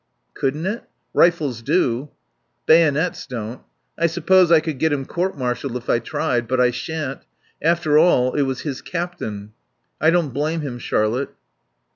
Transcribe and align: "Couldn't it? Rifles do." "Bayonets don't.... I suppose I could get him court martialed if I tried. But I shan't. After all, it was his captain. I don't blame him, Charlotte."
"Couldn't 0.33 0.65
it? 0.65 0.85
Rifles 1.13 1.61
do." 1.61 2.09
"Bayonets 2.65 3.27
don't.... 3.27 3.61
I 3.99 4.07
suppose 4.07 4.51
I 4.51 4.59
could 4.59 4.79
get 4.79 4.91
him 4.91 5.05
court 5.05 5.37
martialed 5.37 5.77
if 5.77 5.91
I 5.91 5.99
tried. 5.99 6.47
But 6.47 6.59
I 6.59 6.71
shan't. 6.71 7.21
After 7.61 7.99
all, 7.99 8.33
it 8.33 8.41
was 8.41 8.61
his 8.61 8.81
captain. 8.81 9.53
I 10.01 10.09
don't 10.09 10.33
blame 10.33 10.61
him, 10.61 10.79
Charlotte." 10.79 11.29